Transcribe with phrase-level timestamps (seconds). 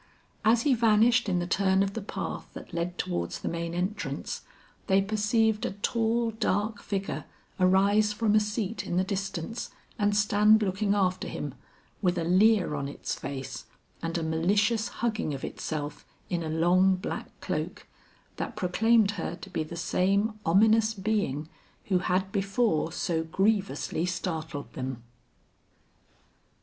[0.43, 4.41] As he vanished in the turn of the path that led towards the main entrance,
[4.87, 7.25] they perceived a tall dark figure
[7.59, 9.69] arise from a seat in the distance
[9.99, 11.53] and stand looking after him,
[12.01, 13.65] with a leer on its face
[14.01, 17.85] and a malicious hugging of itself in a long black cloak,
[18.37, 21.47] that proclaimed her to be the same ominous being
[21.89, 25.03] who had before so grievously startled them.